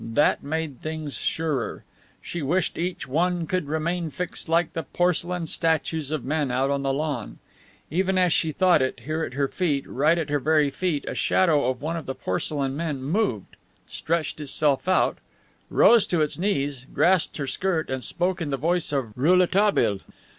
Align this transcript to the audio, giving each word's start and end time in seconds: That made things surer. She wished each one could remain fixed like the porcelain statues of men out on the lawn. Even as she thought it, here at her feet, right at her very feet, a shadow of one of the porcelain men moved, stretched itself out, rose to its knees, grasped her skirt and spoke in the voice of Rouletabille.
That 0.15 0.41
made 0.43 0.81
things 0.81 1.13
surer. 1.19 1.83
She 2.23 2.41
wished 2.41 2.75
each 2.75 3.07
one 3.07 3.45
could 3.45 3.67
remain 3.67 4.09
fixed 4.09 4.49
like 4.49 4.73
the 4.73 4.81
porcelain 4.81 5.45
statues 5.45 6.09
of 6.09 6.25
men 6.25 6.49
out 6.49 6.71
on 6.71 6.81
the 6.81 6.91
lawn. 6.91 7.37
Even 7.91 8.17
as 8.17 8.33
she 8.33 8.51
thought 8.51 8.81
it, 8.81 9.01
here 9.01 9.23
at 9.23 9.35
her 9.35 9.47
feet, 9.47 9.87
right 9.87 10.17
at 10.17 10.31
her 10.31 10.39
very 10.39 10.71
feet, 10.71 11.05
a 11.07 11.13
shadow 11.13 11.69
of 11.69 11.83
one 11.83 11.97
of 11.97 12.07
the 12.07 12.15
porcelain 12.15 12.75
men 12.75 13.03
moved, 13.03 13.57
stretched 13.85 14.39
itself 14.41 14.87
out, 14.87 15.19
rose 15.69 16.07
to 16.07 16.19
its 16.21 16.39
knees, 16.39 16.87
grasped 16.91 17.37
her 17.37 17.45
skirt 17.45 17.91
and 17.91 18.03
spoke 18.03 18.41
in 18.41 18.49
the 18.49 18.57
voice 18.57 18.91
of 18.91 19.15
Rouletabille. 19.15 19.99